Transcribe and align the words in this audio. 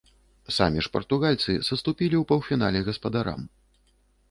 Самі 0.55 0.79
ж 0.85 0.89
партугальцы 0.95 1.51
саступілі 1.69 2.15
ў 2.21 2.25
паўфінале 2.33 2.79
гаспадарам. 2.91 3.47